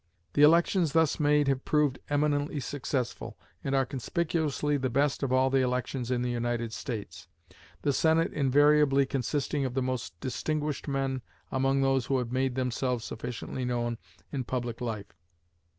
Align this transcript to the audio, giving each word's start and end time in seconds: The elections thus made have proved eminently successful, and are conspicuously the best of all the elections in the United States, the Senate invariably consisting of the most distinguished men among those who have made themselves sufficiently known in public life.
The 0.33 0.41
elections 0.41 0.93
thus 0.93 1.19
made 1.19 1.47
have 1.47 1.63
proved 1.63 1.99
eminently 2.09 2.59
successful, 2.59 3.37
and 3.63 3.75
are 3.75 3.85
conspicuously 3.85 4.75
the 4.75 4.89
best 4.89 5.21
of 5.21 5.31
all 5.31 5.51
the 5.51 5.59
elections 5.61 6.09
in 6.09 6.23
the 6.23 6.31
United 6.31 6.73
States, 6.73 7.27
the 7.83 7.93
Senate 7.93 8.33
invariably 8.33 9.05
consisting 9.05 9.63
of 9.63 9.75
the 9.75 9.83
most 9.83 10.19
distinguished 10.19 10.87
men 10.87 11.21
among 11.51 11.81
those 11.81 12.07
who 12.07 12.17
have 12.17 12.31
made 12.31 12.55
themselves 12.55 13.05
sufficiently 13.05 13.63
known 13.63 13.99
in 14.31 14.43
public 14.43 14.81
life. 14.81 15.13